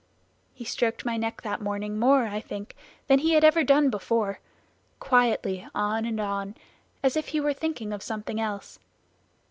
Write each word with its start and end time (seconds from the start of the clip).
He 0.55 0.65
stroked 0.65 1.05
my 1.05 1.15
neck 1.15 1.43
that 1.43 1.61
morning 1.61 1.99
more, 1.99 2.25
I 2.25 2.39
think, 2.41 2.75
than 3.05 3.19
he 3.19 3.33
had 3.33 3.43
ever 3.43 3.63
done 3.63 3.91
before; 3.91 4.39
quietly 4.99 5.67
on 5.75 6.05
and 6.05 6.19
on, 6.19 6.55
as 7.03 7.15
if 7.15 7.27
he 7.27 7.39
were 7.39 7.53
thinking 7.53 7.93
of 7.93 8.01
something 8.01 8.39
else. 8.41 8.79